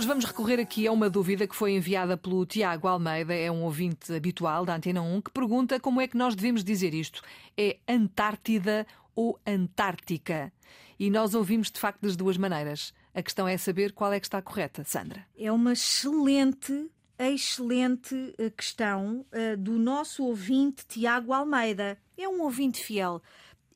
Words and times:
Hoje 0.00 0.08
vamos 0.08 0.24
recorrer 0.24 0.58
aqui 0.58 0.86
a 0.86 0.92
uma 0.92 1.10
dúvida 1.10 1.46
que 1.46 1.54
foi 1.54 1.72
enviada 1.72 2.16
pelo 2.16 2.46
Tiago 2.46 2.88
Almeida, 2.88 3.34
é 3.34 3.50
um 3.50 3.64
ouvinte 3.64 4.10
habitual 4.14 4.64
da 4.64 4.74
Antena 4.74 5.02
1, 5.02 5.20
que 5.20 5.30
pergunta 5.30 5.78
como 5.78 6.00
é 6.00 6.08
que 6.08 6.16
nós 6.16 6.34
devemos 6.34 6.64
dizer 6.64 6.94
isto. 6.94 7.20
É 7.54 7.76
Antártida 7.86 8.86
ou 9.14 9.38
Antártica? 9.46 10.50
E 10.98 11.10
nós 11.10 11.34
ouvimos 11.34 11.70
de 11.70 11.78
facto 11.78 12.00
das 12.00 12.16
duas 12.16 12.38
maneiras. 12.38 12.94
A 13.14 13.22
questão 13.22 13.46
é 13.46 13.58
saber 13.58 13.92
qual 13.92 14.10
é 14.10 14.18
que 14.18 14.24
está 14.24 14.40
correta, 14.40 14.82
Sandra. 14.84 15.26
É 15.38 15.52
uma 15.52 15.74
excelente, 15.74 16.90
excelente 17.18 18.34
eh, 18.38 18.48
questão 18.48 19.26
uh, 19.30 19.54
do 19.58 19.78
nosso 19.78 20.24
ouvinte 20.24 20.86
Tiago 20.88 21.30
Almeida. 21.30 21.98
É 22.16 22.26
um 22.26 22.40
ouvinte 22.40 22.82
fiel. 22.82 23.20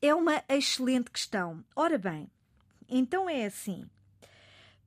É 0.01 0.15
uma 0.15 0.43
excelente 0.49 1.11
questão. 1.11 1.63
Ora 1.75 1.99
bem, 1.99 2.27
então 2.89 3.29
é 3.29 3.45
assim 3.45 3.85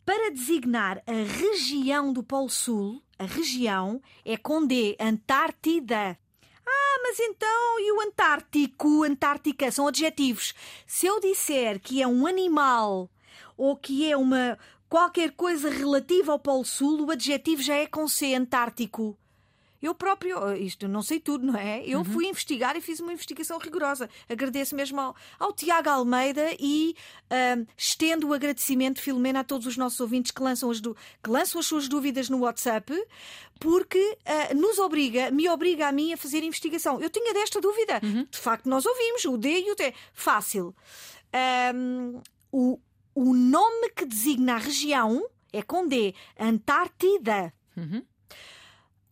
para 0.09 0.31
designar 0.31 1.03
a 1.07 1.13
região 1.13 2.15
do 2.15 2.23
Polo 2.23 2.49
Sul, 2.49 3.03
a 3.19 3.25
região 3.25 4.01
é 4.25 4.39
com 4.39 4.67
D, 4.67 4.97
Antártida. 4.99 6.19
Ah, 6.67 6.99
mas 7.03 7.21
então 7.21 7.79
e 7.79 7.93
o 7.93 8.01
Antártico, 8.01 9.05
Antártica 9.05 9.71
são 9.71 9.87
adjetivos. 9.87 10.55
Se 10.87 11.05
eu 11.05 11.21
disser 11.21 11.79
que 11.79 12.01
é 12.01 12.09
um 12.09 12.27
animal 12.27 13.11
ou 13.55 13.77
que 13.77 14.11
é 14.11 14.17
uma 14.17 14.59
qualquer 14.89 15.33
coisa 15.33 15.69
relativa 15.69 16.33
ao 16.33 16.39
Polo 16.39 16.65
Sul, 16.65 17.05
o 17.05 17.11
adjetivo 17.11 17.61
já 17.61 17.75
é 17.75 17.87
com 17.87 18.09
C, 18.09 18.33
Antártico. 18.33 19.15
Eu 19.81 19.95
próprio, 19.95 20.57
isto 20.57 20.89
não 20.89 21.03
sei 21.03 21.21
tudo, 21.21 21.47
não 21.47 21.57
é? 21.57 21.83
Eu 21.87 21.99
uhum. 21.99 22.05
fui 22.05 22.27
investigar 22.27 22.77
e 22.77 22.81
fiz 22.81 22.99
uma 22.99 23.13
investigação 23.13 23.59
rigorosa. 23.59 24.11
Agradeço 24.29 24.75
mesmo 24.75 25.01
ao, 25.01 25.15
ao 25.39 25.53
Tiago 25.53 25.89
Almeida 25.89 26.57
e 26.59 26.97
uh, 27.25 27.67
estendo 27.77 28.29
o 28.29 28.35
agradecimento, 28.35 29.01
Filomena, 29.01 29.41
a 29.41 29.45
todos 29.45 29.67
os 29.67 29.77
nossos 29.77 30.01
ouvintes 30.01 30.33
que 30.33 30.43
lançam 30.43 30.71
as, 30.71 30.81
que 30.81 31.31
lançam 31.31 31.61
as 31.61 31.67
suas 31.67 31.87
dúvidas 31.89 32.29
no 32.29 32.41
WhatsApp, 32.41 32.93
porque 33.61 34.19
uh, 34.51 34.57
nos 34.57 34.79
obriga, 34.79 35.31
me 35.31 35.49
obriga 35.49 35.89
a 35.89 35.93
mim 35.93 36.13
a 36.13 36.17
fazer 36.17 36.43
investigação. 36.43 37.01
Eu 37.01 37.11
tinha 37.11 37.33
desta 37.33 37.61
dúvida. 37.61 38.01
Uhum. 38.03 38.27
De 38.29 38.39
facto, 38.39 38.69
nós 38.69 38.85
ouvimos 38.85 39.25
o 39.25 39.37
D 39.37 39.61
e 39.61 39.71
o 39.71 39.77
T. 39.77 39.95
Fácil. 40.13 40.75
Um, 41.75 42.21
o, 42.51 42.81
o 43.15 43.35
nome 43.35 43.91
que 43.91 44.05
designa 44.05 44.55
a 44.55 44.59
região 44.59 45.25
é 45.53 45.63
com 45.63 45.87
D, 45.87 46.15
Antártida. 46.39 47.53
Uhum. 47.77 48.03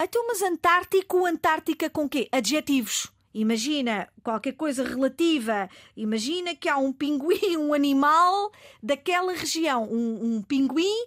Então, 0.00 0.26
mas 0.26 0.42
Antártico, 0.42 1.24
Antártica 1.24 1.88
com 1.88 2.08
quê? 2.08 2.28
Adjetivos. 2.30 3.10
Imagina 3.32 4.08
qualquer 4.22 4.52
coisa 4.52 4.82
relativa. 4.82 5.68
Imagina 5.94 6.54
que 6.54 6.68
há 6.68 6.78
um 6.78 6.92
pinguim, 6.92 7.56
um 7.58 7.74
animal 7.74 8.50
daquela 8.82 9.32
região. 9.32 9.84
Um, 9.84 10.36
um 10.36 10.42
pinguim 10.42 11.06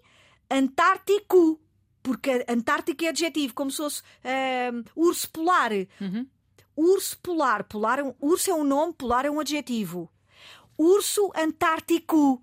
antártico. 0.50 1.60
Porque 2.04 2.46
Antártico 2.48 3.04
é 3.04 3.10
adjetivo, 3.10 3.54
como 3.54 3.72
se 3.72 3.78
fosse 3.78 4.02
uh, 4.02 4.84
urso 4.96 5.30
polar. 5.32 5.72
Uhum. 6.00 6.28
Urso 6.76 7.18
polar. 7.20 7.64
polar 7.64 8.00
é 8.00 8.16
urso 8.22 8.52
é 8.52 8.54
um 8.54 8.64
nome, 8.64 8.94
polar 8.94 9.26
é 9.26 9.32
um 9.32 9.40
adjetivo. 9.40 10.10
Urso 10.78 11.32
antártico, 11.36 12.42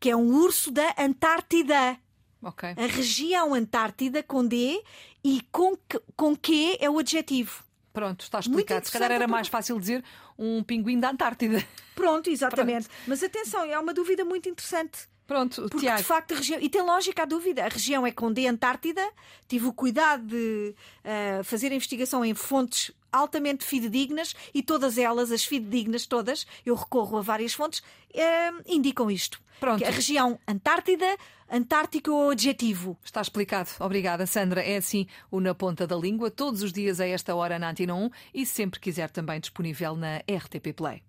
que 0.00 0.10
é 0.10 0.16
um 0.16 0.34
urso 0.34 0.72
da 0.72 0.94
Antártida. 0.98 1.98
Okay. 2.46 2.74
A 2.76 2.86
região 2.86 3.54
Antártida 3.54 4.22
com 4.22 4.46
D 4.46 4.82
e 5.24 5.42
com, 5.50 5.76
com 6.14 6.36
que 6.36 6.76
é 6.80 6.88
o 6.88 6.98
adjetivo. 6.98 7.64
Pronto, 7.92 8.20
está 8.22 8.38
explicado. 8.38 8.86
Se 8.86 8.92
calhar 8.92 9.10
era 9.10 9.26
mais 9.26 9.48
fácil 9.48 9.80
dizer 9.80 10.04
um 10.38 10.62
pinguim 10.62 11.00
da 11.00 11.10
Antártida. 11.10 11.64
Pronto, 11.94 12.28
exatamente. 12.30 12.88
Pronto. 12.88 13.02
Mas 13.06 13.22
atenção, 13.22 13.64
é 13.64 13.78
uma 13.78 13.92
dúvida 13.92 14.24
muito 14.24 14.48
interessante. 14.48 15.08
Pronto, 15.26 15.62
Porque 15.62 15.78
Tiago. 15.78 15.98
de 15.98 16.04
facto 16.04 16.32
a 16.32 16.36
região. 16.36 16.60
E 16.60 16.68
tem 16.68 16.82
lógica 16.82 17.22
a 17.22 17.26
dúvida. 17.26 17.64
A 17.64 17.68
região 17.68 18.06
é 18.06 18.12
com 18.12 18.32
D 18.32 18.46
Antártida. 18.46 19.06
Tive 19.48 19.66
o 19.66 19.72
cuidado 19.72 20.24
de 20.24 20.74
uh, 21.04 21.44
fazer 21.44 21.72
a 21.72 21.74
investigação 21.74 22.24
em 22.24 22.34
fontes 22.34 22.92
altamente 23.12 23.64
fidedignas 23.64 24.34
e 24.54 24.62
todas 24.62 24.98
elas, 24.98 25.32
as 25.32 25.44
fidedignas 25.44 26.06
todas, 26.06 26.46
eu 26.64 26.74
recorro 26.74 27.16
a 27.16 27.22
várias 27.22 27.54
fontes, 27.54 27.80
uh, 27.80 28.62
indicam 28.66 29.10
isto. 29.10 29.40
Pronto. 29.58 29.82
a 29.84 29.90
região 29.90 30.38
Antártida, 30.46 31.16
Antártico 31.50 32.10
ou 32.10 32.30
adjetivo. 32.30 32.96
Está 33.02 33.22
explicado. 33.22 33.70
Obrigada, 33.80 34.26
Sandra. 34.26 34.60
É 34.62 34.76
assim 34.76 35.06
o 35.30 35.40
Na 35.40 35.54
Ponta 35.54 35.86
da 35.86 35.96
Língua, 35.96 36.30
todos 36.30 36.62
os 36.62 36.72
dias 36.72 37.00
a 37.00 37.06
esta 37.06 37.34
hora 37.34 37.58
na 37.58 37.70
Antena 37.70 37.94
1 37.94 38.10
e 38.34 38.44
sempre 38.44 38.78
quiser 38.78 39.10
também 39.10 39.40
disponível 39.40 39.96
na 39.96 40.18
RTP 40.18 40.74
Play. 40.74 41.02